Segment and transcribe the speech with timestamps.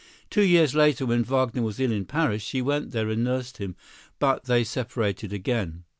[0.31, 3.75] Two years later, when Wagner was ill in Paris, she went there and nursed him,
[4.17, 5.83] but they separated again.